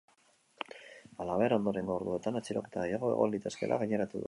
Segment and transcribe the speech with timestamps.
[1.25, 4.19] Halaber, ondorengo orduetan atxiloketa gehiago egon litezkeela gaineratu du.